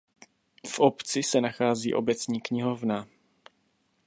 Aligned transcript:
V 0.67 0.79
obci 0.79 1.23
se 1.23 1.41
nachází 1.41 1.93
obecní 1.93 2.41
knihovna. 2.41 3.07